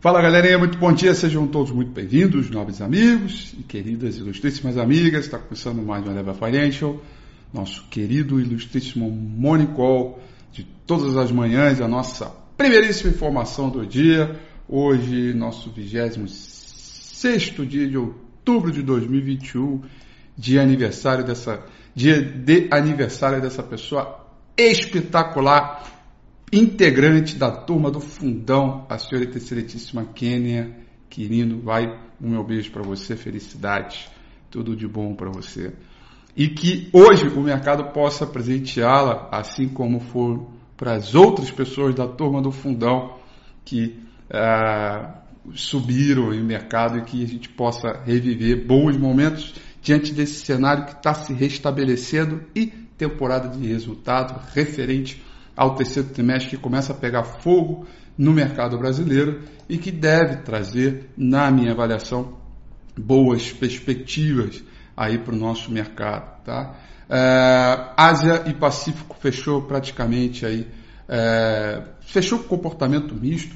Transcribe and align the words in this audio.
Fala 0.00 0.22
galerinha, 0.22 0.56
muito 0.56 0.78
bom 0.78 0.94
dia, 0.94 1.14
sejam 1.14 1.46
todos 1.46 1.70
muito 1.70 1.90
bem-vindos, 1.90 2.48
nobres 2.48 2.80
amigos 2.80 3.52
e 3.58 3.62
queridas 3.62 4.16
ilustríssimas 4.16 4.78
amigas. 4.78 5.26
Está 5.26 5.38
começando 5.38 5.82
mais 5.82 6.02
uma 6.02 6.14
Leva 6.14 6.32
Financial, 6.32 6.98
nosso 7.52 7.86
querido 7.90 8.40
ilustríssimo 8.40 9.10
Morning 9.10 9.66
Call 9.66 10.18
de 10.50 10.64
todas 10.86 11.18
as 11.18 11.30
manhãs, 11.30 11.82
a 11.82 11.86
nossa 11.86 12.34
primeiríssima 12.56 13.10
informação 13.10 13.68
do 13.68 13.84
dia. 13.84 14.40
Hoje, 14.66 15.34
nosso 15.34 15.70
26 15.70 17.50
dia 17.68 17.86
de 17.86 17.98
outubro 17.98 18.72
de 18.72 18.80
2021, 18.80 19.82
dia 20.34 20.62
aniversário 20.62 21.26
dessa, 21.26 21.62
dia 21.94 22.22
de 22.22 22.68
aniversário 22.70 23.42
dessa 23.42 23.62
pessoa 23.62 24.26
espetacular 24.56 25.99
integrante 26.52 27.36
da 27.36 27.50
turma 27.50 27.90
do 27.90 28.00
Fundão, 28.00 28.86
a 28.88 28.98
senhora 28.98 29.28
excelentíssima 29.28 30.04
Kênia 30.04 30.76
Quirino. 31.08 31.60
Vai 31.60 31.86
o 32.20 32.28
meu 32.28 32.44
beijo 32.44 32.70
para 32.70 32.82
você, 32.82 33.16
felicidades, 33.16 34.08
tudo 34.50 34.76
de 34.76 34.86
bom 34.86 35.14
para 35.14 35.30
você. 35.30 35.72
E 36.36 36.48
que 36.48 36.88
hoje 36.92 37.28
o 37.28 37.40
mercado 37.40 37.92
possa 37.92 38.26
presenteá-la, 38.26 39.28
assim 39.30 39.68
como 39.68 40.00
for 40.00 40.48
para 40.76 40.94
as 40.94 41.14
outras 41.14 41.50
pessoas 41.50 41.94
da 41.94 42.06
turma 42.06 42.40
do 42.40 42.50
Fundão 42.50 43.16
que 43.64 44.00
ah, 44.32 45.22
subiram 45.52 46.32
em 46.32 46.42
mercado 46.42 46.98
e 46.98 47.02
que 47.02 47.22
a 47.22 47.26
gente 47.26 47.48
possa 47.48 48.02
reviver 48.04 48.66
bons 48.66 48.96
momentos 48.96 49.54
diante 49.82 50.12
desse 50.12 50.44
cenário 50.44 50.86
que 50.86 50.92
está 50.92 51.14
se 51.14 51.32
restabelecendo 51.32 52.42
e 52.54 52.66
temporada 52.66 53.48
de 53.48 53.66
resultado 53.66 54.40
referente 54.52 55.22
ao 55.60 55.74
terceiro 55.74 56.08
trimestre 56.08 56.56
que 56.56 56.56
começa 56.56 56.94
a 56.94 56.96
pegar 56.96 57.22
fogo 57.22 57.86
no 58.16 58.32
mercado 58.32 58.78
brasileiro 58.78 59.42
e 59.68 59.76
que 59.76 59.90
deve 59.90 60.36
trazer, 60.36 61.10
na 61.14 61.50
minha 61.50 61.72
avaliação, 61.72 62.38
boas 62.96 63.52
perspectivas 63.52 64.64
aí 64.96 65.18
para 65.18 65.34
o 65.34 65.36
nosso 65.36 65.70
mercado. 65.70 66.42
Tá? 66.44 66.76
É, 67.10 67.92
Ásia 67.94 68.44
e 68.46 68.54
Pacífico 68.54 69.14
fechou 69.20 69.60
praticamente 69.60 70.46
aí, 70.46 70.66
é, 71.06 71.82
fechou 72.00 72.38
com 72.38 72.48
comportamento 72.48 73.14
misto. 73.14 73.54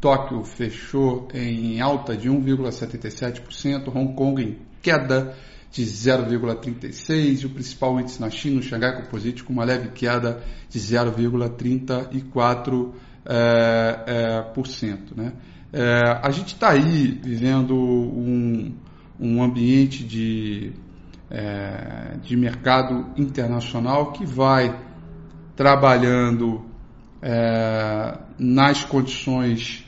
Tóquio 0.00 0.42
fechou 0.44 1.28
em 1.34 1.82
alta 1.82 2.16
de 2.16 2.30
1,77%, 2.30 3.94
Hong 3.94 4.14
Kong 4.14 4.42
em 4.42 4.58
queda 4.80 5.36
de 5.72 5.82
0,36% 5.84 7.42
e 7.42 7.46
o 7.46 7.50
principal 7.50 7.98
índice 7.98 8.20
na 8.20 8.30
China, 8.30 8.60
o 8.60 8.62
Xangai 8.62 9.02
Composite, 9.02 9.42
com 9.42 9.52
uma 9.54 9.64
leve 9.64 9.88
queda 9.88 10.40
de 10.68 10.78
0,34%. 10.78 12.92
É, 13.24 14.02
é, 14.04 14.42
por 14.52 14.66
cento, 14.66 15.16
né? 15.16 15.32
É, 15.72 16.18
a 16.20 16.28
gente 16.32 16.54
está 16.54 16.70
aí 16.70 17.20
vivendo 17.22 17.72
um, 17.72 18.74
um 19.18 19.40
ambiente 19.40 20.02
de, 20.02 20.72
é, 21.30 22.16
de 22.20 22.36
mercado 22.36 23.12
internacional 23.16 24.10
que 24.10 24.26
vai 24.26 24.76
trabalhando 25.54 26.66
é, 27.22 28.18
nas 28.36 28.84
condições 28.84 29.81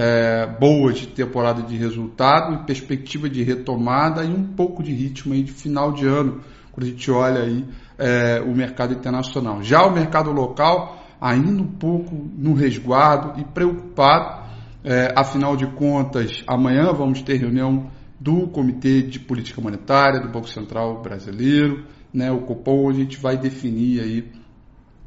é, 0.00 0.46
boas 0.46 0.98
de 0.98 1.08
temporada 1.08 1.60
de 1.60 1.76
resultado 1.76 2.64
perspectiva 2.64 3.28
de 3.28 3.42
retomada 3.42 4.24
e 4.24 4.28
um 4.28 4.44
pouco 4.44 4.80
de 4.80 4.92
ritmo 4.92 5.34
aí 5.34 5.42
de 5.42 5.50
final 5.50 5.90
de 5.90 6.06
ano, 6.06 6.40
quando 6.70 6.86
a 6.86 6.90
gente 6.90 7.10
olha 7.10 7.40
aí 7.40 7.64
é, 7.98 8.40
o 8.40 8.54
mercado 8.54 8.94
internacional. 8.94 9.60
Já 9.60 9.84
o 9.84 9.92
mercado 9.92 10.30
local, 10.30 11.04
ainda 11.20 11.60
um 11.60 11.66
pouco 11.66 12.14
no 12.14 12.54
resguardo 12.54 13.40
e 13.40 13.44
preocupado, 13.44 14.46
é, 14.84 15.12
afinal 15.16 15.56
de 15.56 15.66
contas, 15.66 16.44
amanhã 16.46 16.92
vamos 16.92 17.20
ter 17.20 17.36
reunião 17.36 17.90
do 18.20 18.46
Comitê 18.46 19.02
de 19.02 19.18
Política 19.18 19.60
Monetária 19.60 20.20
do 20.20 20.28
Banco 20.28 20.48
Central 20.48 21.02
Brasileiro, 21.02 21.84
né, 22.14 22.30
o 22.30 22.42
Copom, 22.42 22.88
a 22.88 22.92
gente 22.92 23.18
vai 23.18 23.36
definir 23.36 24.00
aí 24.00 24.32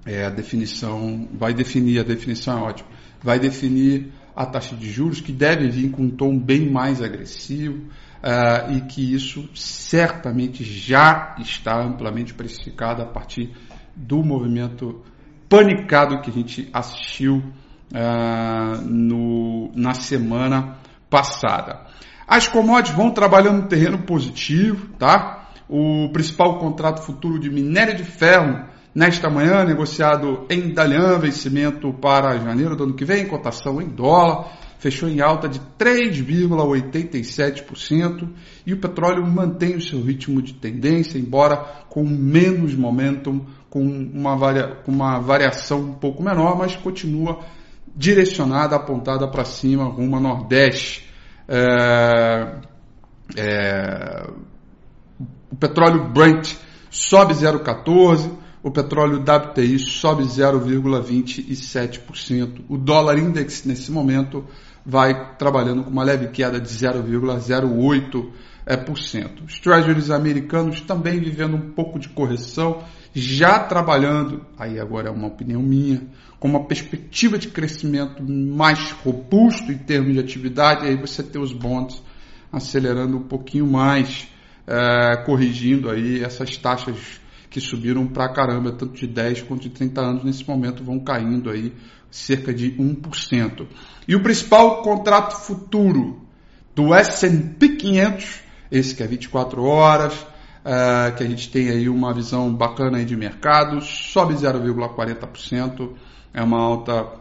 é, 0.06 0.26
a 0.26 0.30
definição, 0.30 1.30
vai 1.34 1.54
definir, 1.54 2.00
a 2.00 2.04
definição 2.04 2.60
é 2.60 2.62
ótima, 2.64 2.90
vai 3.24 3.40
definir 3.40 4.12
a 4.36 4.46
taxa 4.46 4.76
de 4.76 4.90
juros, 4.90 5.22
que 5.22 5.32
deve 5.32 5.70
vir 5.70 5.92
com 5.92 6.04
um 6.04 6.10
tom 6.10 6.38
bem 6.38 6.70
mais 6.70 7.02
agressivo 7.02 7.78
uh, 8.24 8.72
e 8.72 8.82
que 8.82 9.14
isso 9.14 9.50
certamente 9.54 10.64
já 10.64 11.36
está 11.40 11.82
amplamente 11.82 12.34
precificado 12.34 13.02
a 13.02 13.06
partir 13.06 13.52
do 13.96 14.24
movimento 14.24 15.04
panicado 15.50 16.22
que 16.22 16.30
a 16.30 16.34
gente 16.34 16.70
assistiu 16.74 17.38
uh, 17.94 18.82
no, 18.82 19.72
na 19.76 19.94
semana 19.94 20.78
passada. 21.10 21.86
As 22.28 22.48
commodities 22.48 22.96
vão 22.96 23.12
trabalhando 23.12 23.64
no 23.64 23.68
terreno 23.68 24.00
positivo, 24.04 24.88
tá? 24.98 25.50
O 25.68 26.10
principal 26.14 26.60
contrato 26.60 27.02
futuro 27.02 27.38
de 27.38 27.50
minério 27.50 27.96
de 27.96 28.06
ferro 28.06 28.71
Nesta 28.94 29.30
manhã, 29.30 29.64
negociado 29.64 30.46
em 30.50 30.74
Dalian, 30.74 31.18
vencimento 31.18 31.94
para 31.94 32.38
janeiro 32.38 32.76
do 32.76 32.84
ano 32.84 32.94
que 32.94 33.06
vem, 33.06 33.26
cotação 33.26 33.82
em 33.82 33.88
dólar, 33.88 34.52
fechou 34.80 35.08
em 35.08 35.22
alta 35.22 35.48
de 35.48 35.62
3,87% 35.80 38.28
e 38.66 38.74
o 38.74 38.82
petróleo 38.82 39.26
mantém 39.26 39.78
o 39.78 39.82
seu 39.82 40.02
ritmo 40.02 40.42
de 40.42 40.56
tendência, 40.56 41.18
embora 41.18 41.86
com 41.88 42.04
menos 42.04 42.76
momentum, 42.76 43.46
com 43.70 43.82
uma, 43.82 44.36
varia, 44.36 44.76
com 44.84 44.92
uma 44.92 45.20
variação 45.20 45.80
um 45.80 45.94
pouco 45.94 46.22
menor, 46.22 46.58
mas 46.58 46.76
continua 46.76 47.40
direcionada, 47.96 48.76
apontada 48.76 49.26
para 49.30 49.46
cima, 49.46 49.86
rumo 49.86 50.18
a 50.18 50.20
Nordeste. 50.20 51.10
É, 51.48 52.56
é, 53.38 54.28
o 55.50 55.56
petróleo 55.56 56.10
Brent 56.10 56.56
sobe 56.90 57.34
0,14%, 57.34 58.41
o 58.64 58.70
petróleo 58.70 59.22
WTI 59.22 59.80
sobe 59.80 60.24
0,27%. 60.24 62.62
O 62.70 62.78
dólar 62.78 63.18
index 63.18 63.66
nesse 63.66 63.92
momento 63.92 64.46
vai 64.86 65.36
trabalhando 65.36 65.84
com 65.84 65.90
uma 65.90 66.04
leve 66.04 66.28
queda 66.28 66.60
de 66.60 66.70
0,08%. 66.70 69.44
Os 69.46 69.60
treasuries 69.60 70.12
americanos 70.12 70.82
também 70.82 71.20
vivendo 71.20 71.56
um 71.56 71.72
pouco 71.72 71.98
de 71.98 72.10
correção, 72.10 72.84
já 73.14 73.58
trabalhando, 73.60 74.46
aí 74.58 74.80
agora 74.80 75.10
é 75.10 75.12
uma 75.12 75.28
opinião 75.28 75.62
minha, 75.62 76.02
com 76.40 76.48
uma 76.48 76.64
perspectiva 76.66 77.38
de 77.38 77.50
crescimento 77.50 78.24
mais 78.24 78.92
robusto 78.92 79.70
em 79.72 79.78
termos 79.78 80.14
de 80.14 80.20
atividade, 80.20 80.88
aí 80.88 80.96
você 80.96 81.22
tem 81.24 81.42
os 81.42 81.52
bonds 81.52 82.02
acelerando 82.52 83.18
um 83.18 83.24
pouquinho 83.24 83.68
mais, 83.68 84.28
é, 84.68 85.18
corrigindo 85.26 85.90
aí 85.90 86.24
essas 86.24 86.56
taxas 86.58 87.21
que 87.52 87.60
subiram 87.60 88.08
pra 88.08 88.30
caramba, 88.30 88.72
tanto 88.72 88.94
de 88.94 89.06
10 89.06 89.42
quanto 89.42 89.64
de 89.64 89.70
30 89.70 90.02
anos, 90.02 90.24
nesse 90.24 90.48
momento 90.48 90.84
vão 90.84 91.00
caindo 91.02 91.50
aí 91.50 91.74
cerca 92.10 92.54
de 92.54 92.72
1%. 92.72 93.68
E 94.08 94.16
o 94.16 94.24
principal 94.24 94.82
contrato 94.82 95.36
futuro 95.36 96.22
do 96.74 96.96
S&P 96.96 97.76
500, 97.76 98.40
esse 98.72 98.96
que 98.96 99.04
é 99.04 99.08
24 99.08 99.64
horas, 99.64 100.14
uh, 100.14 101.14
que 101.18 101.24
a 101.24 101.28
gente 101.28 101.52
tem 101.52 101.70
aí 101.70 101.90
uma 101.90 102.14
visão 102.14 102.56
bacana 102.56 103.00
aí 103.00 103.06
de 103.06 103.18
mercado, 103.18 103.82
sobe 103.82 104.34
0,40%, 104.34 105.94
é 106.34 106.42
uma 106.42 106.58
alta 106.58 107.20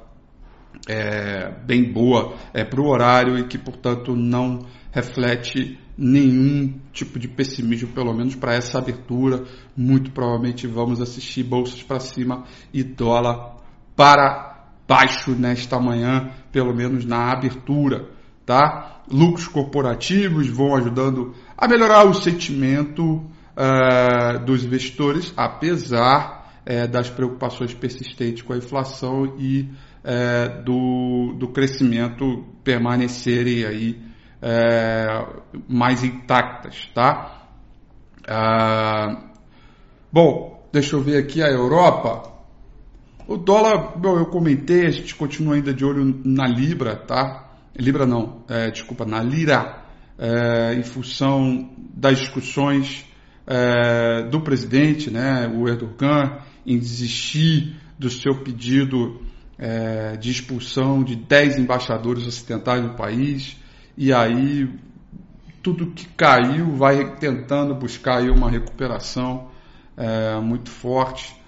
é, 0.89 1.51
bem 1.65 1.93
boa 1.93 2.37
é, 2.55 2.65
para 2.65 2.81
o 2.81 2.87
horário 2.87 3.37
e 3.37 3.49
que, 3.49 3.59
portanto, 3.59 4.15
não 4.15 4.65
reflete 4.93 5.77
nenhum 6.01 6.81
tipo 6.95 7.19
de 7.19 7.29
pessimismo, 7.29 7.89
pelo 7.89 8.15
menos 8.15 8.35
para 8.35 8.55
essa 8.55 8.79
abertura. 8.79 9.45
Muito 9.77 10.11
provavelmente 10.11 10.67
vamos 10.67 11.01
assistir 11.01 11.43
bolsas 11.43 11.83
para 11.83 12.01
cima 12.01 12.45
e 12.73 12.83
dólar 12.83 13.57
para 13.95 14.65
baixo 14.89 15.33
nesta 15.33 15.79
manhã, 15.79 16.31
pelo 16.51 16.75
menos 16.75 17.05
na 17.05 17.31
abertura, 17.31 18.09
tá? 18.47 19.03
Lucros 19.11 19.47
corporativos 19.47 20.49
vão 20.49 20.75
ajudando 20.75 21.35
a 21.57 21.69
melhorar 21.69 22.05
o 22.05 22.15
sentimento 22.15 23.05
uh, 23.15 24.45
dos 24.45 24.65
investidores, 24.65 25.35
apesar 25.37 26.51
uh, 26.65 26.89
das 26.89 27.11
preocupações 27.11 27.75
persistentes 27.75 28.43
com 28.43 28.55
a 28.55 28.57
inflação 28.57 29.37
e 29.39 29.69
uh, 30.03 30.65
do, 30.65 31.35
do 31.39 31.49
crescimento 31.49 32.45
permanecerem 32.65 33.65
aí 33.65 34.10
é, 34.43 35.27
mais 35.69 36.03
intactas, 36.05 36.89
tá? 36.95 37.49
Ah, 38.27 39.25
bom, 40.13 40.69
deixa 40.73 40.97
eu 40.97 41.03
ver 41.03 41.19
aqui 41.19 41.43
a 41.43 41.49
Europa. 41.49 42.31
O 43.27 43.37
dólar, 43.37 43.99
bom, 43.99 44.19
eu 44.19 44.27
comentei, 44.27 44.87
a 44.87 44.91
gente 44.91 45.15
continua 45.15 45.55
ainda 45.55 45.73
de 45.73 45.85
olho 45.85 46.21
na 46.25 46.47
Libra, 46.47 46.97
tá? 46.97 47.51
Libra 47.77 48.05
não, 48.07 48.45
é, 48.49 48.71
desculpa, 48.71 49.05
na 49.05 49.23
Lira, 49.23 49.85
é, 50.19 50.75
em 50.75 50.83
função 50.83 51.71
das 51.95 52.19
discussões 52.19 53.07
é, 53.47 54.23
do 54.25 54.41
presidente, 54.41 55.11
né, 55.11 55.49
o 55.49 55.69
Erdogan, 55.69 56.39
em 56.67 56.79
desistir 56.79 57.77
do 57.99 58.11
seu 58.11 58.43
pedido 58.43 59.21
é, 59.59 60.17
de 60.17 60.31
expulsão 60.31 61.03
de 61.03 61.17
10 61.17 61.59
embaixadores 61.59 62.27
ocidentais 62.27 62.83
do 62.83 62.95
país, 62.95 63.57
e 63.97 64.13
aí 64.13 64.69
tudo 65.63 65.91
que 65.93 66.07
caiu 66.09 66.75
vai 66.77 67.17
tentando 67.17 67.75
buscar 67.75 68.23
uma 68.31 68.51
recuperação 68.51 69.49
é, 69.97 70.39
muito 70.41 70.71
forte 70.71 71.39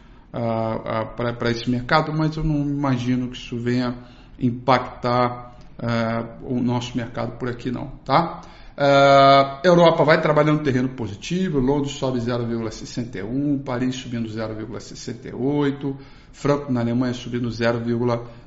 para 1.16 1.50
esse 1.50 1.68
mercado, 1.70 2.12
mas 2.12 2.36
eu 2.36 2.44
não 2.44 2.62
imagino 2.62 3.28
que 3.28 3.36
isso 3.36 3.58
venha 3.58 3.94
impactar 4.38 5.56
é, 5.78 6.24
o 6.42 6.60
nosso 6.60 6.96
mercado 6.96 7.38
por 7.38 7.48
aqui 7.48 7.70
não, 7.70 7.88
tá? 8.04 8.42
Uh, 8.72 9.60
Europa 9.62 10.02
vai 10.02 10.20
trabalhando 10.20 10.58
no 10.58 10.64
terreno 10.64 10.88
positivo, 10.88 11.58
Londres 11.58 11.92
sobe 11.92 12.18
0,61, 12.18 13.62
Paris 13.62 13.96
subindo 13.96 14.26
0,68, 14.26 15.94
Franco 16.32 16.72
na 16.72 16.80
Alemanha 16.80 17.12
subindo 17.12 17.50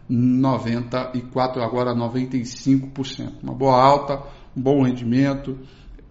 0,94, 0.10 1.62
agora 1.62 1.96
95%. 1.96 3.44
Uma 3.44 3.54
boa 3.54 3.82
alta, 3.82 4.22
um 4.56 4.62
bom 4.62 4.84
rendimento. 4.84 5.60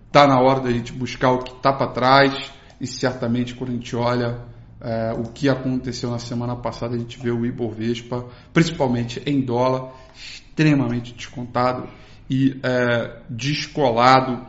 Está 0.06 0.26
na 0.26 0.40
hora 0.40 0.60
da 0.60 0.70
gente 0.70 0.92
buscar 0.92 1.32
o 1.32 1.38
que 1.38 1.52
está 1.52 1.72
para 1.72 1.92
trás 1.92 2.52
e 2.80 2.86
certamente 2.86 3.54
quando 3.54 3.70
a 3.70 3.74
gente 3.74 3.96
olha 3.96 4.40
é, 4.80 5.12
o 5.12 5.32
que 5.32 5.48
aconteceu 5.48 6.10
na 6.10 6.18
semana 6.18 6.54
passada, 6.56 6.94
a 6.94 6.98
gente 6.98 7.18
vê 7.18 7.30
o 7.30 7.46
Ibovespa, 7.46 8.26
principalmente 8.52 9.22
em 9.24 9.40
dólar, 9.40 9.92
extremamente 10.14 11.14
descontado 11.14 11.88
e 12.28 12.60
é, 12.62 13.22
descolado 13.30 14.46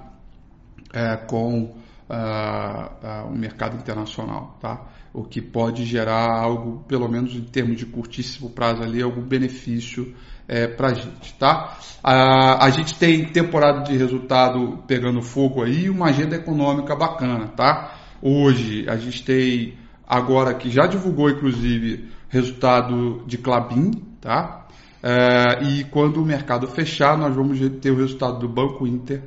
é, 0.94 1.18
com 1.18 1.76
o 2.08 3.36
mercado 3.36 3.78
internacional, 3.78 4.58
tá? 4.62 4.86
O 5.14 5.24
que 5.24 5.42
pode 5.42 5.86
gerar 5.86 6.40
algo, 6.40 6.84
pelo 6.88 7.08
menos 7.10 7.34
em 7.34 7.42
termos 7.42 7.78
de 7.78 7.86
curtíssimo 7.86 8.50
prazo 8.50 8.84
ali, 8.84 9.02
algum 9.02 9.22
benefício 9.22 10.14
é, 10.48 10.68
para 10.68 10.90
a 10.90 10.94
gente, 10.94 11.34
tá? 11.36 11.78
A, 12.04 12.66
a 12.66 12.70
gente 12.70 12.98
tem 13.00 13.26
temporada 13.26 13.82
de 13.82 13.98
resultado 13.98 14.84
pegando 14.88 15.22
fogo 15.22 15.64
aí, 15.64 15.90
uma 15.90 16.08
agenda 16.08 16.36
econômica 16.36 16.96
bacana, 16.96 17.48
tá? 17.48 17.96
Hoje 18.22 18.86
a 18.88 18.98
gente 18.98 19.24
tem 19.24 19.78
agora 20.08 20.54
que 20.54 20.70
já 20.70 20.86
divulgou 20.86 21.30
inclusive 21.30 22.10
resultado 22.30 23.24
de 23.26 23.38
Clabin, 23.38 23.92
tá? 24.22 24.68
É, 25.02 25.64
e 25.64 25.84
quando 25.86 26.22
o 26.22 26.26
mercado 26.26 26.68
fechar, 26.68 27.18
nós 27.18 27.36
vamos 27.36 27.60
ter 27.80 27.92
o 27.92 27.98
resultado 27.98 28.40
do 28.40 28.50
Banco 28.50 28.86
Inter 28.86 29.24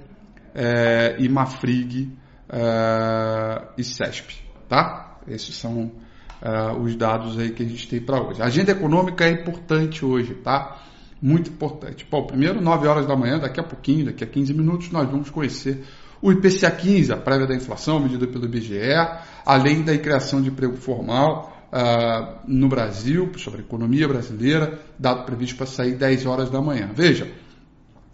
é, 0.54 1.16
e 1.18 1.28
Mafrig 1.28 2.10
é, 2.48 3.62
e 3.76 3.84
CESP, 3.84 4.36
tá? 4.68 5.18
Esses 5.26 5.54
são 5.54 5.92
é, 6.40 6.72
os 6.72 6.96
dados 6.96 7.38
aí 7.38 7.50
que 7.50 7.62
a 7.62 7.66
gente 7.66 7.88
tem 7.88 8.00
para 8.00 8.22
hoje. 8.22 8.40
A 8.40 8.46
agenda 8.46 8.72
econômica 8.72 9.24
é 9.24 9.30
importante 9.30 10.04
hoje, 10.04 10.34
tá? 10.34 10.82
Muito 11.20 11.50
importante. 11.50 12.06
Bom, 12.10 12.26
primeiro, 12.26 12.60
9 12.60 12.86
horas 12.86 13.06
da 13.06 13.16
manhã, 13.16 13.38
daqui 13.38 13.60
a 13.60 13.64
pouquinho, 13.64 14.06
daqui 14.06 14.22
a 14.22 14.26
15 14.26 14.54
minutos, 14.54 14.90
nós 14.90 15.10
vamos 15.10 15.30
conhecer 15.30 15.84
o 16.20 16.32
IPCA 16.32 16.70
15, 16.70 17.12
a 17.12 17.16
prévia 17.16 17.46
da 17.46 17.54
inflação, 17.54 18.00
medida 18.00 18.26
pelo 18.26 18.44
IBGE, 18.44 18.80
além 19.44 19.82
da 19.82 19.96
criação 19.98 20.40
de 20.40 20.48
emprego 20.48 20.76
formal, 20.76 21.52
uh, 21.72 22.38
no 22.46 22.68
Brasil, 22.68 23.30
sobre 23.36 23.60
a 23.60 23.64
economia 23.64 24.08
brasileira, 24.08 24.80
dado 24.98 25.24
previsto 25.24 25.56
para 25.56 25.66
sair 25.66 25.94
10 25.96 26.26
horas 26.26 26.50
da 26.50 26.60
manhã. 26.60 26.90
Veja, 26.92 27.30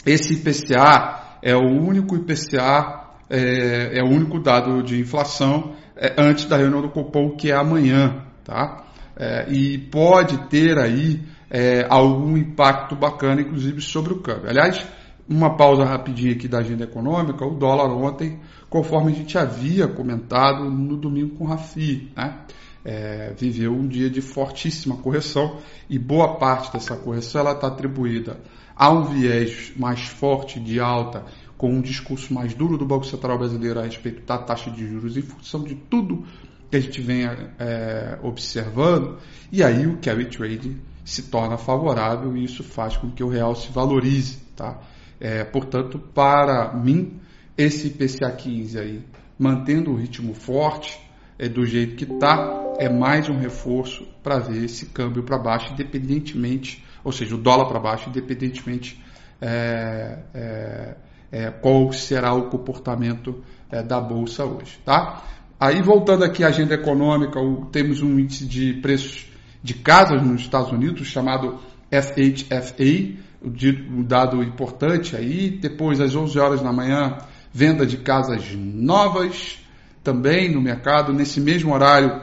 esse 0.05 0.35
IPCA 0.35 1.39
é 1.43 1.55
o 1.55 1.63
único 1.63 2.15
IPCA, 2.17 3.04
é, 3.29 3.99
é 3.99 4.03
o 4.03 4.07
único 4.07 4.39
dado 4.39 4.83
de 4.83 5.01
inflação 5.01 5.75
é, 5.97 6.15
antes 6.19 6.47
da 6.47 6.57
reunião 6.57 6.83
do 6.83 6.91
Copom, 6.91 7.31
que 7.37 7.51
é 7.51 7.55
amanhã, 7.55 8.25
tá? 8.45 8.85
É, 9.17 9.47
e 9.51 9.79
pode 9.79 10.37
ter 10.49 10.79
aí 10.79 11.23
é, 11.51 11.87
algum 11.89 12.37
impacto 12.37 12.97
bacana, 12.97 13.41
inclusive 13.41 13.81
sobre 13.81 14.13
o 14.13 14.21
câmbio. 14.21 14.49
Aliás, 14.49 14.85
uma 15.29 15.57
pausa 15.57 15.85
rapidinha 15.85 16.33
aqui 16.33 16.49
da 16.49 16.59
agenda 16.59 16.85
econômica, 16.85 17.47
o 17.47 17.55
dólar 17.55 17.91
ontem, 17.91 18.41
conforme 18.69 19.13
a 19.13 19.15
gente 19.15 19.39
havia 19.39 19.87
comentado 19.87 20.69
no 20.69 20.97
domingo 20.97 21.37
com 21.37 21.45
o 21.45 21.47
Rafi, 21.47 22.11
né? 22.17 22.41
é, 22.85 23.33
viveu 23.37 23.73
um 23.73 23.89
dia 23.89 24.11
de 24.11 24.21
fortíssima 24.21 24.97
correção 24.97 25.59
e 25.89 25.99
boa 25.99 26.37
parte 26.37 26.73
dessa 26.73 26.95
correção 26.97 27.51
está 27.51 27.69
atribuída 27.69 28.39
a 28.77 28.91
um 28.91 29.05
viés 29.05 29.73
mais 29.77 30.01
forte 30.01 30.61
de 30.61 30.81
alta, 30.81 31.25
com 31.65 31.71
um 31.71 31.81
discurso 31.81 32.35
mais 32.35 32.53
duro 32.53 32.77
do 32.77 32.85
Banco 32.85 33.07
Central 33.07 33.39
Brasileiro 33.39 33.81
a 33.81 33.85
respeito 33.85 34.21
da 34.27 34.37
taxa 34.37 34.71
de 34.71 34.87
juros, 34.87 35.17
em 35.17 35.23
função 35.23 35.63
de 35.63 35.75
tudo 35.75 36.27
que 36.71 36.77
a 36.77 36.81
gente 36.81 37.01
vem 37.01 37.25
é, 37.59 38.19
observando, 38.23 39.17
e 39.51 39.65
aí 39.65 39.87
o 39.87 39.97
carry 39.97 40.27
trade 40.27 40.77
se 41.07 41.23
torna 41.23 41.57
favorável 41.57 42.37
e 42.37 42.45
isso 42.45 42.63
faz 42.63 42.99
com 42.99 43.11
que 43.11 43.25
o 43.25 43.31
real 43.31 43.55
se 43.55 43.73
valorize. 43.73 44.41
Tá? 44.55 44.79
É, 45.19 45.43
portanto, 45.43 45.99
para 45.99 46.75
mim, 46.75 47.19
esse 47.57 47.87
IPCA 47.87 48.31
15 48.31 48.79
aí, 48.79 49.03
mantendo 49.39 49.91
o 49.91 49.97
ritmo 49.97 50.35
forte, 50.35 51.01
é, 51.39 51.49
do 51.49 51.65
jeito 51.65 51.97
que 51.97 52.05
está, 52.05 52.75
é 52.79 52.91
mais 52.91 53.31
um 53.31 53.39
reforço 53.39 54.07
para 54.23 54.39
ver 54.39 54.65
esse 54.65 54.85
câmbio 54.85 55.23
para 55.23 55.39
baixo, 55.39 55.73
independentemente, 55.73 56.85
ou 57.03 57.11
seja, 57.11 57.35
o 57.35 57.39
dólar 57.39 57.69
para 57.69 57.81
baixo, 57.81 58.11
independentemente 58.11 59.03
é, 59.41 60.19
é, 60.35 60.97
é, 61.35 61.51
qual 61.51 61.93
será 61.93 62.33
o 62.33 62.49
comportamento 62.49 63.43
é, 63.69 63.83
da 63.83 64.01
bolsa 64.01 64.45
hoje, 64.45 64.79
tá? 64.85 65.25
Aí 65.59 65.83
voltando 65.83 66.23
aqui 66.23 66.45
à 66.45 66.49
agenda 66.49 66.75
econômica, 66.75 67.41
o, 67.41 67.67
temos 67.67 68.01
um 68.01 68.21
índice 68.21 68.47
de 68.47 68.75
preços 68.75 69.27
de 69.61 69.75
casas 69.75 70.23
nos 70.23 70.43
Estados 70.43 70.71
Unidos 70.71 71.09
chamado 71.09 71.59
FHFA, 71.91 73.19
o 73.43 74.05
dado 74.05 74.45
importante 74.45 75.17
aí. 75.17 75.51
Depois 75.51 76.01
às 76.01 76.15
11 76.15 76.39
horas 76.39 76.63
da 76.63 76.73
manhã, 76.73 77.19
venda 77.53 77.85
de 77.85 77.97
casas 77.97 78.55
novas 78.55 79.59
também 80.05 80.53
no 80.53 80.61
mercado. 80.61 81.13
Nesse 81.13 81.41
mesmo 81.41 81.75
horário, 81.75 82.23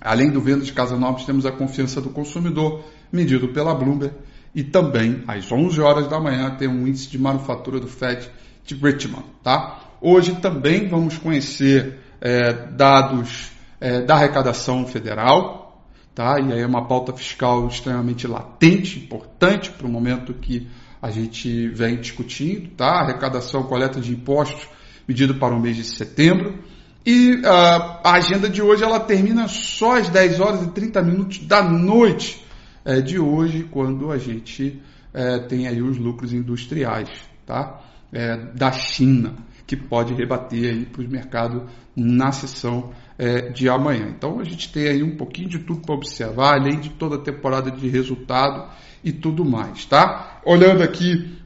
além 0.00 0.30
do 0.30 0.40
venda 0.40 0.64
de 0.64 0.72
casas 0.72 0.98
novas, 0.98 1.24
temos 1.24 1.46
a 1.46 1.52
confiança 1.52 2.00
do 2.00 2.10
consumidor, 2.10 2.82
medido 3.12 3.52
pela 3.52 3.72
Bloomberg. 3.72 4.16
E 4.54 4.62
também, 4.62 5.22
às 5.26 5.50
11 5.50 5.80
horas 5.80 6.08
da 6.08 6.20
manhã, 6.20 6.54
tem 6.56 6.68
um 6.68 6.86
índice 6.86 7.08
de 7.08 7.18
manufatura 7.18 7.80
do 7.80 7.88
FED 7.88 8.28
de 8.64 8.74
Richmond. 8.74 9.24
Tá? 9.42 9.80
Hoje 10.00 10.34
também 10.36 10.88
vamos 10.88 11.16
conhecer 11.16 11.98
é, 12.20 12.52
dados 12.52 13.50
é, 13.80 14.02
da 14.02 14.14
arrecadação 14.14 14.86
federal, 14.86 15.82
tá? 16.14 16.38
e 16.38 16.52
aí 16.52 16.60
é 16.60 16.66
uma 16.66 16.86
pauta 16.86 17.12
fiscal 17.14 17.66
extremamente 17.66 18.26
latente, 18.26 18.98
importante 18.98 19.70
para 19.70 19.86
o 19.86 19.90
momento 19.90 20.34
que 20.34 20.68
a 21.00 21.10
gente 21.10 21.68
vem 21.68 21.96
discutindo. 21.96 22.68
Tá? 22.76 23.00
Arrecadação, 23.00 23.62
coleta 23.62 24.00
de 24.00 24.12
impostos, 24.12 24.68
medido 25.08 25.36
para 25.36 25.54
o 25.54 25.60
mês 25.60 25.76
de 25.76 25.84
setembro. 25.84 26.62
E 27.04 27.36
uh, 27.36 28.00
a 28.04 28.12
agenda 28.12 28.48
de 28.48 28.62
hoje 28.62 28.84
ela 28.84 29.00
termina 29.00 29.48
só 29.48 29.96
às 29.96 30.08
10 30.08 30.38
horas 30.38 30.62
e 30.62 30.70
30 30.70 31.02
minutos 31.02 31.38
da 31.38 31.62
noite 31.62 32.44
é, 32.84 33.00
de 33.00 33.18
hoje, 33.18 33.64
quando 33.70 34.10
a 34.10 34.18
gente 34.18 34.80
é, 35.12 35.38
tem 35.40 35.66
aí 35.66 35.80
os 35.82 35.98
lucros 35.98 36.32
industriais 36.32 37.08
tá? 37.46 37.80
É, 38.12 38.36
da 38.36 38.72
China, 38.72 39.34
que 39.66 39.76
pode 39.76 40.14
rebater 40.14 40.86
para 40.90 41.02
os 41.02 41.08
mercados 41.08 41.62
na 41.96 42.32
sessão 42.32 42.92
é, 43.18 43.50
de 43.50 43.68
amanhã. 43.68 44.08
Então 44.08 44.40
a 44.40 44.44
gente 44.44 44.72
tem 44.72 44.88
aí 44.88 45.02
um 45.02 45.16
pouquinho 45.16 45.48
de 45.48 45.58
tudo 45.60 45.80
para 45.80 45.94
observar, 45.94 46.54
além 46.54 46.78
de 46.78 46.90
toda 46.90 47.16
a 47.16 47.20
temporada 47.20 47.70
de 47.70 47.88
resultado 47.88 48.70
e 49.02 49.12
tudo 49.12 49.44
mais. 49.44 49.84
Tá? 49.86 50.40
Olhando 50.44 50.82
aqui 50.82 51.38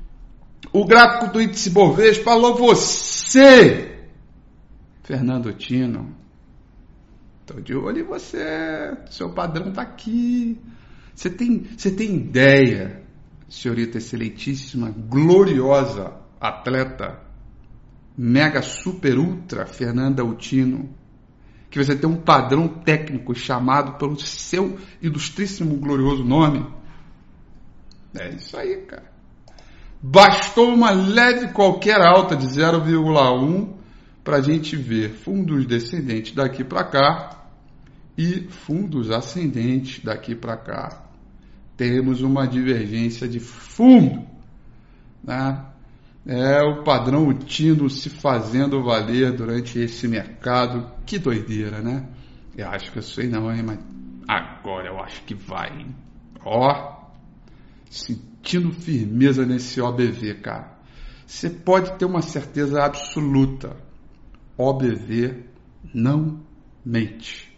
o 0.73 0.85
gráfico 0.85 1.33
do 1.33 1.41
índice 1.41 1.71
Bovespa, 1.71 2.25
falou 2.25 2.57
você 2.57 3.97
Fernando 5.05 5.53
Tino, 5.53 6.13
estou 7.41 7.61
de 7.61 7.77
olho 7.77 8.01
em 8.01 8.03
você, 8.03 8.97
seu 9.09 9.31
padrão 9.31 9.69
está 9.69 9.83
aqui. 9.83 10.59
Você 11.17 11.31
tem, 11.31 11.67
você 11.75 11.91
tem 11.91 12.15
ideia, 12.15 13.03
senhorita 13.49 13.97
excelentíssima, 13.97 14.91
gloriosa 14.91 16.13
atleta, 16.39 17.19
mega 18.17 18.61
super 18.61 19.19
ultra 19.19 19.65
Fernanda 19.65 20.23
Utino, 20.23 20.91
que 21.71 21.83
você 21.83 21.97
tem 21.97 22.09
um 22.09 22.21
padrão 22.21 22.69
técnico 22.69 23.35
chamado 23.35 23.95
pelo 23.99 24.21
seu 24.21 24.79
ilustríssimo 25.01 25.75
glorioso 25.79 26.23
nome? 26.23 26.67
É 28.15 28.29
isso 28.29 28.55
aí, 28.55 28.83
cara. 28.83 29.11
Bastou 30.03 30.69
uma 30.69 30.91
leve 30.91 31.49
qualquer 31.49 31.99
alta 31.99 32.37
de 32.37 32.47
0,1 32.47 33.73
para 34.23 34.37
a 34.37 34.43
gente 34.43 34.77
ver 34.77 35.15
fundos 35.15 35.65
descendentes 35.65 36.35
daqui 36.35 36.63
para 36.63 36.85
cá 36.85 37.47
e 38.19 38.47
fundos 38.51 39.11
ascendentes 39.11 40.05
daqui 40.05 40.35
para 40.35 40.59
cá. 40.59 41.06
Temos 41.77 42.23
uma 42.23 42.47
divergência 42.47 43.29
de 43.29 43.41
fundo. 43.41 44.27
Né? 45.23 45.65
É 46.27 46.61
o 46.63 46.83
padrão 46.83 47.29
Utino 47.29 47.89
se 47.89 48.11
fazendo 48.11 48.83
valer 48.83 49.33
durante 49.33 49.79
esse 49.79 50.09
mercado. 50.09 50.91
Que 51.05 51.19
doideira, 51.19 51.81
né? 51.81 52.09
Eu 52.57 52.69
acho 52.69 52.91
que 52.91 52.99
eu 52.99 53.03
sei 53.03 53.29
não, 53.29 53.53
hein? 53.53 53.63
Mas 53.63 53.79
agora 54.27 54.89
eu 54.89 54.99
acho 54.99 55.23
que 55.23 55.35
vai, 55.35 55.69
hein? 55.81 55.95
Ó, 56.45 56.97
sentindo 57.89 58.73
firmeza 58.73 59.45
nesse 59.45 59.81
OBV, 59.81 60.35
cara. 60.41 60.77
Você 61.27 61.51
pode 61.51 61.93
ter 61.99 62.05
uma 62.05 62.23
certeza 62.23 62.83
absoluta. 62.83 63.77
OBV 64.57 65.45
não 65.93 66.41
mente, 66.85 67.55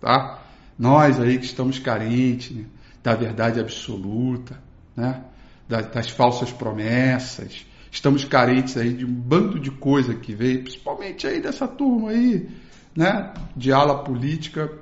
tá? 0.00 0.42
Nós 0.78 1.20
aí 1.20 1.38
que 1.38 1.44
estamos 1.44 1.78
carentes 1.78 2.56
né, 2.56 2.64
da 3.04 3.14
verdade 3.14 3.60
absoluta, 3.60 4.58
né? 4.96 5.22
Das, 5.68 5.86
das 5.92 6.10
falsas 6.10 6.50
promessas, 6.50 7.66
estamos 7.92 8.24
carentes 8.24 8.76
aí 8.78 8.94
de 8.94 9.04
um 9.04 9.12
bando 9.12 9.60
de 9.60 9.70
coisa 9.70 10.14
que 10.14 10.34
veio, 10.34 10.62
principalmente 10.62 11.26
aí 11.26 11.40
dessa 11.40 11.68
turma 11.68 12.10
aí, 12.10 12.48
né? 12.96 13.34
De 13.54 13.72
ala 13.72 14.02
política. 14.02 14.72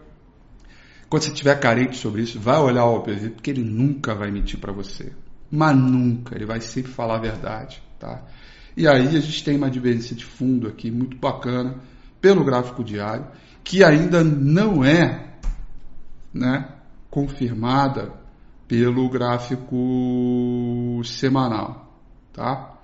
Quando 1.10 1.24
você 1.24 1.30
estiver 1.30 1.58
carente 1.58 1.96
sobre 1.96 2.22
isso, 2.22 2.38
vai 2.38 2.58
olhar 2.58 2.84
o 2.84 2.96
OPV, 2.96 3.30
porque 3.30 3.50
ele 3.50 3.64
nunca 3.64 4.14
vai 4.14 4.30
mentir 4.30 4.58
para 4.58 4.72
você. 4.72 5.12
Mas 5.50 5.76
nunca, 5.76 6.34
ele 6.34 6.46
vai 6.46 6.60
sempre 6.60 6.92
falar 6.92 7.16
a 7.16 7.20
verdade, 7.20 7.82
tá? 7.98 8.24
E 8.76 8.86
aí 8.86 9.08
a 9.08 9.20
gente 9.20 9.44
tem 9.44 9.56
uma 9.56 9.70
divergência 9.70 10.16
de 10.16 10.24
fundo 10.24 10.68
aqui 10.68 10.90
muito 10.90 11.16
bacana 11.16 11.74
pelo 12.20 12.44
gráfico 12.44 12.82
diário, 12.84 13.26
que 13.62 13.84
ainda 13.84 14.24
não 14.24 14.82
é 14.84 15.32
né, 16.32 16.68
confirmada 17.12 18.10
pelo 18.66 19.06
gráfico 19.10 21.02
semanal, 21.04 21.94
tá? 22.32 22.78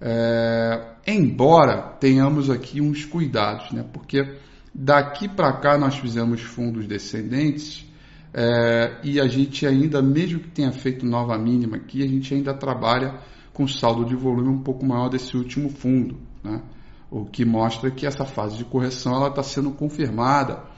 É, 0.00 0.94
embora 1.04 1.96
tenhamos 1.98 2.48
aqui 2.48 2.80
uns 2.80 3.04
cuidados, 3.04 3.72
né? 3.72 3.84
Porque 3.92 4.38
daqui 4.72 5.28
para 5.28 5.52
cá 5.54 5.76
nós 5.76 5.98
fizemos 5.98 6.40
fundos 6.42 6.86
descendentes 6.86 7.84
é, 8.32 9.00
e 9.02 9.20
a 9.20 9.26
gente 9.26 9.66
ainda, 9.66 10.00
mesmo 10.00 10.38
que 10.38 10.50
tenha 10.50 10.70
feito 10.70 11.04
nova 11.04 11.36
mínima 11.36 11.76
aqui, 11.76 12.04
a 12.04 12.08
gente 12.08 12.32
ainda 12.32 12.54
trabalha 12.54 13.18
com 13.52 13.66
saldo 13.66 14.04
de 14.04 14.14
volume 14.14 14.48
um 14.48 14.62
pouco 14.62 14.86
maior 14.86 15.08
desse 15.08 15.36
último 15.36 15.68
fundo, 15.68 16.20
né? 16.44 16.62
O 17.10 17.24
que 17.24 17.44
mostra 17.44 17.90
que 17.90 18.06
essa 18.06 18.24
fase 18.24 18.56
de 18.56 18.64
correção 18.64 19.16
ela 19.16 19.28
está 19.28 19.42
sendo 19.42 19.72
confirmada 19.72 20.70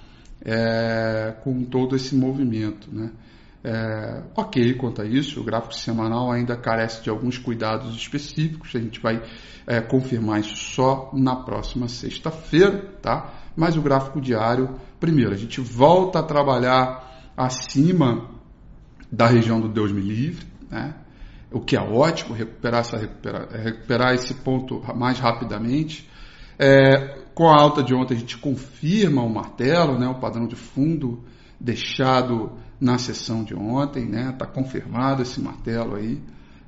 é, 0.45 1.35
com 1.43 1.65
todo 1.65 1.97
esse 1.97 2.15
movimento. 2.15 2.89
Né? 2.93 3.11
É, 3.63 4.23
ok 4.37 4.75
quanto 4.75 5.01
a 5.01 5.07
isso, 5.07 5.41
o 5.41 5.45
gráfico 5.45 5.75
semanal 5.75 6.31
ainda 6.31 6.57
carece 6.57 7.03
de 7.03 7.09
alguns 7.09 7.39
cuidados 7.39 7.97
específicos, 7.97 8.75
a 8.75 8.79
gente 8.79 9.01
vai 9.01 9.23
é, 9.67 9.81
confirmar 9.81 10.41
isso 10.41 10.57
só 10.57 11.11
na 11.15 11.37
próxima 11.37 11.89
sexta-feira, 11.89 12.83
tá? 13.01 13.33
Mas 13.57 13.77
o 13.77 13.83
gráfico 13.83 14.21
diário, 14.21 14.79
primeiro, 15.01 15.33
a 15.33 15.37
gente 15.37 15.61
volta 15.61 16.19
a 16.19 16.23
trabalhar 16.23 17.33
acima 17.37 18.29
da 19.11 19.27
região 19.27 19.61
do 19.61 19.69
Deus 19.69 19.93
me 19.93 20.03
livre, 20.03 20.47
né? 20.71 20.95
o 21.55 21.61
que 21.61 21.77
é 21.77 21.81
ótimo, 21.81 22.35
recuperar, 22.35 22.81
essa, 22.81 22.99
recuperar, 22.99 23.49
recuperar 23.51 24.15
esse 24.15 24.35
ponto 24.35 24.83
mais 24.95 25.21
rapidamente. 25.21 26.09
É, 26.59 27.24
com 27.35 27.49
a 27.49 27.61
alta 27.61 27.83
de 27.83 27.93
ontem, 27.93 28.15
a 28.15 28.19
gente 28.19 28.39
confirma 28.39 29.23
o 29.23 29.29
martelo, 29.29 29.99
né, 29.99 30.07
o 30.07 30.15
padrão 30.21 30.47
de 30.47 30.55
fundo 30.55 31.23
deixado 31.59 32.53
na 32.81 32.97
sessão 32.97 33.43
de 33.43 33.55
ontem, 33.55 34.07
né, 34.07 34.31
está 34.31 34.47
confirmado 34.47 35.23
esse 35.23 35.41
martelo 35.41 35.97
aí, 35.97 36.23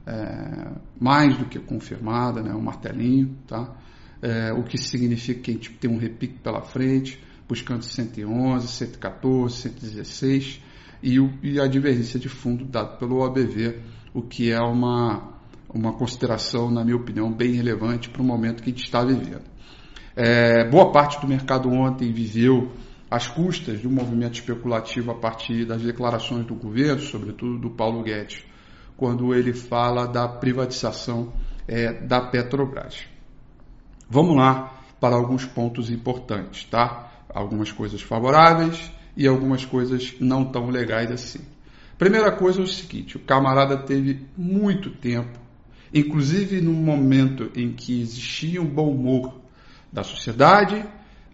é, 0.06 0.72
mais 1.00 1.36
do 1.36 1.44
que 1.46 1.58
confirmado, 1.58 2.42
né, 2.42 2.52
o 2.52 2.60
martelinho, 2.60 3.36
tá? 3.46 3.74
É, 4.22 4.52
o 4.52 4.62
que 4.62 4.78
significa 4.78 5.40
que 5.40 5.50
a 5.50 5.54
gente 5.54 5.70
tem 5.72 5.90
um 5.90 5.98
repique 5.98 6.38
pela 6.38 6.62
frente, 6.62 7.22
buscando 7.48 7.82
111, 7.82 8.66
114, 8.66 9.56
116 9.56 10.62
e, 11.02 11.20
o, 11.20 11.32
e 11.42 11.60
a 11.60 11.66
divergência 11.66 12.18
de 12.18 12.28
fundo 12.28 12.64
dado 12.64 12.98
pelo 12.98 13.18
OABV, 13.18 13.78
o 14.14 14.22
que 14.22 14.50
é 14.50 14.58
uma, 14.58 15.34
uma 15.72 15.92
consideração, 15.92 16.70
na 16.70 16.82
minha 16.82 16.96
opinião, 16.96 17.30
bem 17.30 17.52
relevante 17.52 18.08
para 18.08 18.22
o 18.22 18.24
momento 18.24 18.62
que 18.62 18.70
a 18.70 18.72
gente 18.72 18.84
está 18.84 19.04
vivendo. 19.04 19.55
É, 20.18 20.64
boa 20.64 20.90
parte 20.90 21.20
do 21.20 21.28
mercado 21.28 21.70
ontem 21.70 22.10
viveu 22.10 22.72
às 23.10 23.28
custas 23.28 23.82
de 23.82 23.86
um 23.86 23.90
movimento 23.90 24.36
especulativo 24.36 25.10
a 25.10 25.14
partir 25.14 25.66
das 25.66 25.82
declarações 25.82 26.46
do 26.46 26.54
governo, 26.54 27.02
sobretudo 27.02 27.58
do 27.58 27.68
Paulo 27.68 28.02
Guedes, 28.02 28.42
quando 28.96 29.34
ele 29.34 29.52
fala 29.52 30.06
da 30.08 30.26
privatização 30.26 31.34
é, 31.68 31.92
da 31.92 32.18
Petrobras. 32.22 33.06
Vamos 34.08 34.36
lá 34.36 34.80
para 34.98 35.14
alguns 35.14 35.44
pontos 35.44 35.90
importantes, 35.90 36.64
tá? 36.64 37.12
Algumas 37.28 37.70
coisas 37.70 38.00
favoráveis 38.00 38.90
e 39.14 39.26
algumas 39.26 39.66
coisas 39.66 40.14
não 40.18 40.46
tão 40.46 40.70
legais 40.70 41.10
assim. 41.12 41.40
Primeira 41.98 42.32
coisa 42.32 42.60
é 42.60 42.64
o 42.64 42.66
seguinte: 42.66 43.18
o 43.18 43.20
camarada 43.20 43.76
teve 43.76 44.26
muito 44.34 44.88
tempo, 44.90 45.38
inclusive 45.92 46.62
no 46.62 46.72
momento 46.72 47.50
em 47.54 47.70
que 47.72 48.00
existia 48.00 48.62
um 48.62 48.66
bom 48.66 48.90
humor 48.90 49.44
da 49.92 50.02
sociedade 50.02 50.84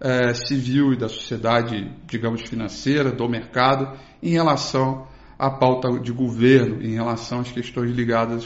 eh, 0.02 0.35
civil 0.35 0.92
e 0.92 0.97
da 0.97 1.09
sociedade, 1.09 1.88
digamos, 2.06 2.42
financeira, 2.42 3.12
do 3.12 3.28
mercado, 3.28 3.97
em 4.21 4.30
relação 4.30 5.06
à 5.38 5.49
pauta 5.49 5.88
de 6.00 6.11
governo, 6.12 6.82
em 6.82 6.94
relação 6.94 7.38
às 7.40 7.52
questões 7.52 7.92
ligadas 7.92 8.44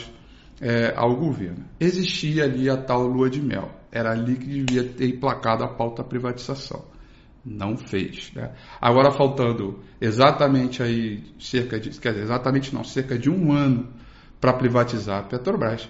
eh, 0.61 0.93
ao 0.95 1.17
governo. 1.17 1.65
Existia 1.81 2.45
ali 2.45 2.69
a 2.69 2.77
tal 2.77 3.07
lua 3.07 3.31
de 3.31 3.41
mel. 3.41 3.71
Era 3.91 4.13
ali 4.13 4.37
que 4.37 4.65
devia 4.65 4.85
ter 4.85 5.09
emplacado 5.09 5.65
a 5.65 5.69
pauta 5.69 6.05
privatização. 6.05 6.85
Não 7.43 7.77
fez. 7.77 8.31
Né? 8.35 8.53
Agora 8.79 9.11
faltando 9.11 9.81
exatamente 9.99 10.83
aí 10.83 11.25
cerca 11.39 11.81
de, 11.81 11.89
quer 11.99 12.11
dizer, 12.11 12.25
exatamente 12.25 12.75
não, 12.75 12.85
cerca 12.85 13.19
de 13.19 13.31
um 13.31 13.53
ano 13.53 13.89
para 14.39 14.53
privatizar 14.53 15.21
a 15.21 15.23
Petrobras 15.23 15.89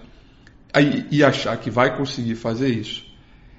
aí, 0.72 1.06
e 1.10 1.24
achar 1.24 1.56
que 1.56 1.70
vai 1.70 1.96
conseguir 1.96 2.36
fazer 2.36 2.68
isso 2.68 3.04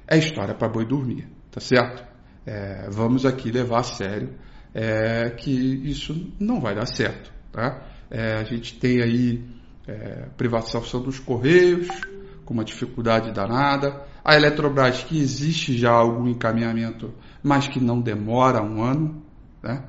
é 0.07 0.17
história 0.17 0.55
para 0.55 0.69
boi 0.69 0.85
dormir, 0.85 1.27
tá 1.51 1.59
certo? 1.59 2.05
É, 2.45 2.87
vamos 2.89 3.25
aqui 3.25 3.51
levar 3.51 3.79
a 3.79 3.83
sério 3.83 4.33
é, 4.73 5.29
que 5.31 5.51
isso 5.51 6.33
não 6.39 6.61
vai 6.61 6.75
dar 6.75 6.85
certo, 6.85 7.31
tá? 7.51 7.81
É, 8.09 8.35
a 8.35 8.43
gente 8.43 8.79
tem 8.79 9.01
aí 9.01 9.43
é, 9.87 10.27
privatização 10.37 11.01
dos 11.01 11.19
Correios, 11.19 11.87
com 12.45 12.53
uma 12.53 12.63
dificuldade 12.63 13.33
danada, 13.33 14.05
a 14.23 14.35
Eletrobras, 14.35 15.03
que 15.03 15.19
existe 15.19 15.77
já 15.77 15.91
algum 15.91 16.27
encaminhamento, 16.27 17.13
mas 17.43 17.67
que 17.67 17.79
não 17.79 17.99
demora 17.99 18.61
um 18.61 18.81
ano, 18.81 19.23
né? 19.61 19.83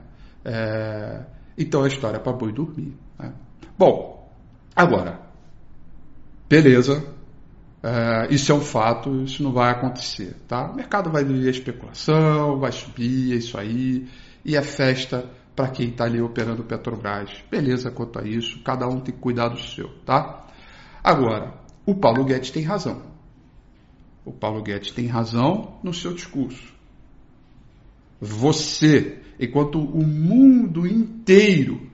É, 0.45 1.25
então 1.57 1.85
é 1.85 1.89
história 1.89 2.19
para 2.19 2.33
boi 2.33 2.53
dormir. 2.53 2.97
Né? 3.19 3.33
Bom, 3.77 4.33
agora, 4.75 5.21
beleza, 6.49 7.05
é, 7.83 8.27
isso 8.33 8.51
é 8.51 8.55
um 8.55 8.61
fato, 8.61 9.23
isso 9.23 9.43
não 9.43 9.53
vai 9.53 9.71
acontecer. 9.71 10.35
Tá? 10.47 10.71
O 10.71 10.75
mercado 10.75 11.11
vai 11.11 11.25
viver 11.25 11.49
a 11.49 11.51
especulação, 11.51 12.59
vai 12.59 12.73
subir, 12.73 13.33
é 13.33 13.37
isso 13.37 13.59
aí, 13.59 14.09
e 14.45 14.57
é 14.57 14.63
festa 14.63 15.31
para 15.55 15.69
quem 15.69 15.89
está 15.89 16.05
ali 16.05 16.21
operando 16.21 16.65
Petrobras. 16.65 17.31
Beleza 17.51 17.91
quanto 17.91 18.19
a 18.19 18.23
isso, 18.27 18.63
cada 18.63 18.87
um 18.89 19.01
tem 19.01 19.15
cuidar 19.15 19.49
do 19.49 19.61
seu. 19.61 19.89
Tá? 20.05 20.47
Agora, 21.03 21.55
o 21.87 21.95
Paulo 21.95 22.25
Guedes 22.25 22.51
tem 22.51 22.63
razão. 22.63 23.03
O 24.25 24.33
Paulo 24.33 24.63
Guedes 24.63 24.93
tem 24.93 25.07
razão 25.07 25.79
no 25.83 25.93
seu 25.93 26.13
discurso. 26.13 26.75
Você, 28.21 29.21
enquanto 29.39 29.81
o 29.81 30.05
mundo 30.05 30.87
inteiro, 30.87 31.89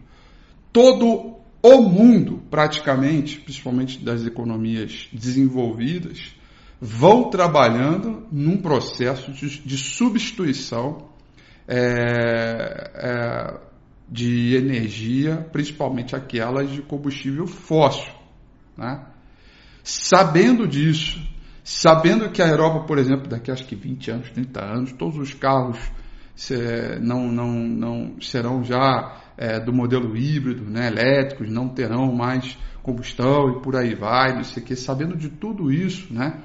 todo 0.72 1.33
o 1.66 1.80
mundo, 1.80 2.42
praticamente, 2.50 3.40
principalmente 3.40 3.98
das 4.04 4.26
economias 4.26 5.08
desenvolvidas, 5.10 6.36
vão 6.78 7.30
trabalhando 7.30 8.26
num 8.30 8.58
processo 8.58 9.32
de, 9.32 9.60
de 9.60 9.78
substituição 9.78 11.08
é, 11.66 12.90
é, 12.94 13.60
de 14.06 14.54
energia, 14.56 15.48
principalmente 15.52 16.14
aquelas 16.14 16.70
de 16.70 16.82
combustível 16.82 17.46
fóssil. 17.46 18.12
Né? 18.76 19.02
Sabendo 19.82 20.68
disso, 20.68 21.18
sabendo 21.62 22.28
que 22.28 22.42
a 22.42 22.46
Europa, 22.46 22.84
por 22.86 22.98
exemplo, 22.98 23.26
daqui 23.26 23.50
a 23.50 23.54
acho 23.54 23.64
que 23.64 23.74
20 23.74 24.10
anos, 24.10 24.30
30 24.32 24.62
anos, 24.62 24.92
todos 24.92 25.16
os 25.16 25.32
carros 25.32 25.78
não, 27.00 27.32
não, 27.32 27.52
não 27.52 28.20
serão 28.20 28.62
já 28.62 29.23
é, 29.36 29.58
do 29.58 29.72
modelo 29.72 30.16
híbrido, 30.16 30.64
né, 30.64 30.86
elétricos, 30.88 31.50
não 31.50 31.68
terão 31.68 32.12
mais 32.12 32.56
combustão 32.82 33.50
e 33.50 33.62
por 33.62 33.76
aí 33.76 33.94
vai, 33.94 34.34
não 34.34 34.44
sei 34.44 34.62
o 34.62 34.66
que, 34.66 34.76
sabendo 34.76 35.16
de 35.16 35.28
tudo 35.28 35.72
isso, 35.72 36.12
né, 36.12 36.40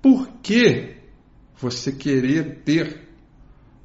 por 0.00 0.28
que 0.42 0.96
você 1.56 1.92
querer 1.92 2.62
ter 2.64 3.08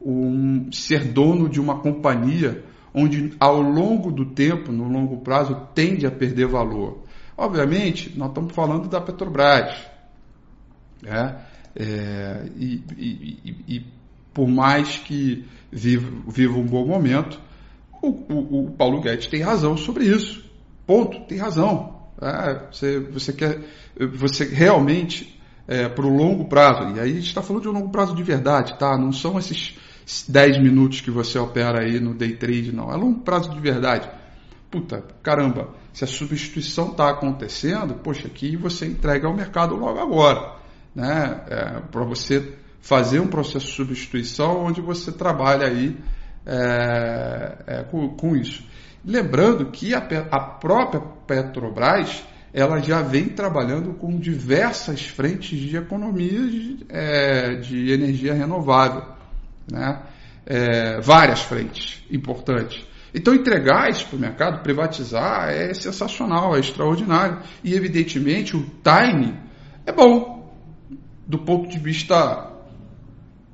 um 0.02 0.72
ser 0.72 1.06
dono 1.06 1.48
de 1.48 1.60
uma 1.60 1.80
companhia 1.80 2.64
onde 2.94 3.34
ao 3.40 3.62
longo 3.62 4.12
do 4.12 4.26
tempo, 4.26 4.72
no 4.72 4.88
longo 4.88 5.22
prazo, 5.22 5.68
tende 5.74 6.06
a 6.06 6.12
perder 6.12 6.48
valor? 6.48 7.04
Obviamente, 7.38 8.16
nós 8.18 8.30
estamos 8.30 8.54
falando 8.54 8.88
da 8.88 9.00
Petrobras. 9.02 9.76
Né? 11.02 11.42
É, 11.76 12.46
e, 12.56 12.84
e, 12.98 13.40
e, 13.44 13.76
e, 13.76 13.86
por 14.34 14.48
mais 14.48 14.98
que 14.98 15.46
viva, 15.72 16.12
viva 16.28 16.58
um 16.58 16.66
bom 16.66 16.86
momento, 16.86 17.40
o, 18.02 18.08
o, 18.08 18.66
o 18.66 18.72
Paulo 18.72 19.02
Guedes 19.02 19.28
tem 19.28 19.42
razão 19.42 19.78
sobre 19.78 20.06
isso. 20.06 20.44
Ponto, 20.86 21.20
tem 21.28 21.38
razão. 21.38 22.02
É, 22.22 22.68
você, 22.72 23.00
você 23.00 23.34
quer, 23.34 23.60
você 24.14 24.46
realmente, 24.46 25.40
é, 25.68 25.88
para 25.88 26.06
o 26.06 26.16
longo 26.16 26.46
prazo, 26.46 26.96
e 26.96 27.00
aí 27.00 27.12
a 27.12 27.16
gente 27.16 27.28
está 27.28 27.42
falando 27.42 27.64
de 27.64 27.70
um 27.70 27.74
longo 27.74 27.90
prazo 27.90 28.16
de 28.16 28.24
verdade, 28.24 28.78
tá? 28.78 28.98
Não 28.98 29.12
são 29.12 29.38
esses 29.38 29.78
10 30.28 30.62
minutos 30.62 31.02
que 31.02 31.12
você 31.12 31.40
opera 31.40 31.84
aí 31.84 32.00
no 32.00 32.14
day 32.14 32.36
trade, 32.36 32.72
não. 32.72 32.92
É 32.92 32.96
longo 32.96 33.22
prazo 33.22 33.52
de 33.52 33.60
verdade. 33.60 34.10
Puta, 34.70 35.04
caramba, 35.22 35.70
se 35.94 36.04
a 36.04 36.08
substituição 36.08 36.92
está 36.92 37.10
acontecendo, 37.10 37.96
poxa, 37.96 38.28
aqui 38.28 38.56
você 38.56 38.86
entrega 38.86 39.28
ao 39.28 39.36
mercado 39.36 39.76
logo 39.76 40.00
agora. 40.00 40.56
Né? 40.96 41.42
É, 41.48 41.80
para 41.92 42.04
você 42.04 42.54
fazer 42.82 43.20
um 43.20 43.28
processo 43.28 43.68
de 43.68 43.74
substituição 43.74 44.66
onde 44.66 44.82
você 44.82 45.12
trabalha 45.12 45.68
aí 45.68 45.98
é, 46.46 47.58
é, 47.68 47.84
com, 47.84 48.10
com, 48.10 48.36
isso. 48.36 48.64
Lembrando 49.06 49.68
que 49.68 49.94
a, 49.94 50.00
a, 50.32 50.40
própria 50.40 51.02
Petrobras 51.28 52.24
ela 52.54 52.80
já 52.80 53.02
vem 53.02 53.30
trabalhando 53.30 53.94
com 53.94 54.20
diversas 54.20 55.06
frentes 55.08 55.58
de 55.58 55.78
economia 55.78 56.48
de, 56.48 56.86
é, 56.90 57.56
de 57.56 57.92
energia 57.92 58.34
renovável, 58.34 59.04
né? 59.72 60.02
É, 60.46 61.00
várias 61.00 61.42
frentes 61.42 62.04
importantes. 62.12 62.86
Então, 63.14 63.34
entregar 63.34 63.90
isso 63.90 64.08
para 64.08 64.18
o 64.18 64.20
mercado, 64.20 64.64
privatizar, 64.64 65.50
é 65.50 65.74
sensacional, 65.74 66.56
é 66.56 66.60
extraordinário. 66.60 67.40
E, 67.64 67.74
evidentemente, 67.74 68.56
o 68.56 68.64
time 68.84 69.38
é 69.86 69.92
bom 69.92 70.42
do 71.28 71.40
ponto 71.40 71.70
de 71.70 71.78
vista 71.78 72.52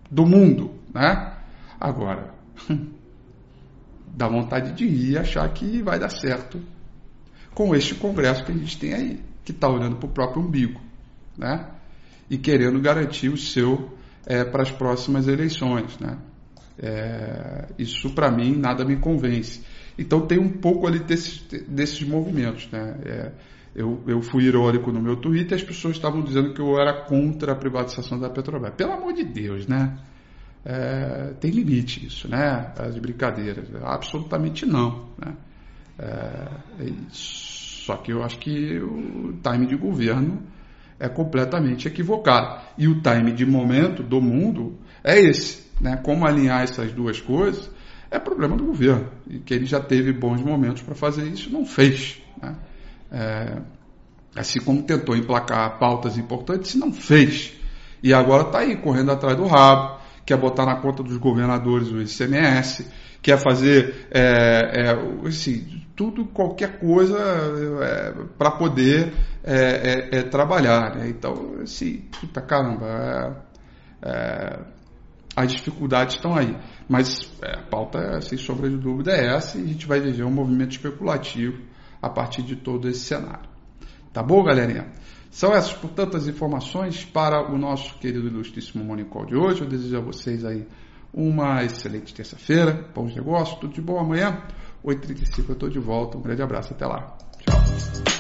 do 0.10 0.26
mundo. 0.26 0.72
Né? 0.94 1.34
Agora, 1.80 2.34
dá 4.16 4.28
vontade 4.28 4.74
de 4.74 4.86
ir 4.86 5.12
e 5.12 5.18
achar 5.18 5.48
que 5.54 5.82
vai 5.82 6.00
dar 6.00 6.10
certo 6.10 6.60
com 7.54 7.76
este 7.76 7.96
congresso 7.96 8.46
que 8.46 8.52
a 8.52 8.56
gente 8.56 8.78
tem 8.78 8.94
aí, 8.94 9.20
que 9.44 9.52
está 9.52 9.68
olhando 9.68 9.96
para 9.96 10.08
o 10.08 10.12
próprio 10.12 10.44
umbigo. 10.44 10.82
Né? 11.38 11.68
E 12.30 12.38
querendo 12.38 12.80
garantir 12.80 13.30
o 13.30 13.38
seu 13.38 13.98
é, 14.26 14.44
para 14.44 14.64
as 14.64 14.72
próximas 14.72 15.28
eleições. 15.28 15.98
Né? 16.00 16.18
É, 16.80 17.68
isso 17.80 18.12
para 18.12 18.30
mim 18.32 18.56
nada 18.56 18.86
me 18.86 18.98
convence. 18.98 19.64
Então 19.98 20.28
tem 20.28 20.38
um 20.38 20.50
pouco 20.50 20.86
ali 20.86 21.00
desses, 21.00 21.42
desses 21.68 22.04
movimentos. 22.04 22.70
Né? 22.72 22.96
É, 23.06 23.32
eu, 23.76 24.04
eu 24.08 24.22
fui 24.22 24.44
irônico 24.46 24.92
no 24.92 25.02
meu 25.02 25.16
Twitter 25.16 25.56
as 25.56 25.64
pessoas 25.64 25.96
estavam 25.96 26.24
dizendo 26.24 26.54
que 26.54 26.60
eu 26.60 26.80
era 26.80 27.06
contra 27.06 27.54
a 27.54 27.56
privatização 27.56 28.20
da 28.20 28.30
Petrobras. 28.30 28.74
Pelo 28.76 28.94
amor 28.94 29.14
de 29.14 29.24
Deus, 29.24 29.68
né? 29.68 29.98
É, 30.66 31.34
tem 31.40 31.52
limite 31.52 32.06
isso, 32.06 32.28
né? 32.28 32.74
As 32.78 32.98
brincadeiras. 32.98 33.68
Absolutamente 33.84 34.66
não. 34.66 35.06
Né? 35.18 35.34
É, 36.00 36.48
só 37.10 37.96
que 37.98 38.12
eu 38.12 38.24
acho 38.24 38.38
que 38.38 38.78
o 38.80 39.40
time 39.42 39.66
de 39.66 39.76
governo 39.76 40.42
é 41.00 41.08
completamente 41.08 41.88
equivocado. 41.88 42.62
E 42.78 42.88
o 42.88 43.02
time 43.02 43.32
de 43.32 43.46
momento 43.46 44.04
do 44.04 44.22
mundo 44.22 44.78
é 45.04 45.20
esse. 45.20 45.68
Né? 45.80 45.98
Como 45.98 46.26
alinhar 46.26 46.64
essas 46.64 46.92
duas 46.92 47.22
coisas 47.22 47.70
é 48.10 48.20
problema 48.20 48.56
do 48.56 48.66
governo. 48.66 49.10
E 49.30 49.40
que 49.40 49.54
ele 49.54 49.66
já 49.66 49.80
teve 49.80 50.12
bons 50.14 50.42
momentos 50.42 50.82
para 50.82 50.96
fazer 50.96 51.28
isso, 51.28 51.52
não 51.52 51.66
fez. 51.66 52.22
Né? 52.42 52.56
É, 53.12 53.58
assim 54.36 54.60
como 54.60 54.84
tentou 54.84 55.16
emplacar 55.16 55.78
pautas 55.78 56.18
importantes, 56.18 56.76
não 56.76 56.92
fez. 56.92 57.54
E 58.02 58.14
agora 58.14 58.44
está 58.44 58.60
aí, 58.60 58.76
correndo 58.78 59.12
atrás 59.12 59.36
do 59.36 59.46
rabo, 59.46 59.97
quer 60.28 60.36
botar 60.38 60.66
na 60.66 60.76
conta 60.76 61.02
dos 61.02 61.16
governadores 61.16 61.90
o 61.90 62.02
ICMS, 62.02 62.86
quer 63.22 63.38
fazer 63.38 64.08
é, 64.12 64.90
é, 64.90 65.28
assim, 65.28 65.82
tudo, 65.96 66.26
qualquer 66.26 66.80
coisa 66.80 67.18
é, 67.18 68.12
para 68.38 68.52
poder 68.52 69.14
é, 69.42 69.56
é, 69.56 70.20
é, 70.20 70.24
trabalhar. 70.24 70.98
Né? 70.98 71.08
Então, 71.08 71.62
assim, 71.64 72.10
puta 72.20 72.42
caramba, 72.42 73.42
as 75.34 75.50
dificuldades 75.50 76.16
estão 76.16 76.36
aí. 76.36 76.58
Mas 76.90 77.32
a 77.42 77.62
pauta, 77.62 78.20
sem 78.20 78.38
sombra 78.38 78.70
de 78.70 78.76
dúvida, 78.76 79.14
é 79.14 79.34
essa 79.34 79.58
e 79.58 79.64
a 79.64 79.68
gente 79.68 79.88
vai 79.88 80.02
viver 80.02 80.26
um 80.26 80.32
movimento 80.32 80.72
especulativo 80.72 81.62
a 82.02 82.10
partir 82.10 82.42
de 82.42 82.58
todo 82.58 82.90
esse 82.90 83.00
cenário. 83.00 83.50
Tá 84.12 84.22
bom, 84.22 84.44
galerinha? 84.44 84.88
São 85.38 85.54
essas, 85.54 85.72
portanto, 85.72 86.18
as 86.18 86.26
informações 86.26 87.06
para 87.06 87.54
o 87.54 87.60
nosso 87.60 87.94
querido 88.00 88.26
ilustríssimo 88.26 88.84
Morning 88.84 89.06
Call 89.06 89.28
de 89.28 89.36
hoje. 89.36 89.62
Eu 89.62 89.68
desejo 89.68 89.96
a 89.96 90.02
vocês 90.02 90.44
aí 90.44 90.66
uma 91.14 91.64
excelente 91.64 92.12
terça-feira, 92.12 92.90
bons 92.96 93.16
negócios, 93.16 93.60
tudo 93.60 93.72
de 93.72 93.80
bom 93.80 94.00
amanhã. 94.00 94.42
8h35 94.84 95.50
eu 95.50 95.54
estou 95.54 95.70
de 95.70 95.78
volta. 95.78 96.18
Um 96.18 96.22
grande 96.24 96.42
abraço, 96.42 96.74
até 96.74 96.88
lá. 96.88 97.16
Tchau. 97.38 98.17